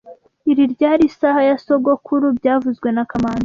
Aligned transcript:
Iri 0.51 0.63
ryari 0.73 1.03
isaha 1.09 1.39
ya 1.49 1.55
sogokuru 1.65 2.25
byavuzwe 2.37 2.87
na 2.95 3.03
kamanzi 3.09 3.39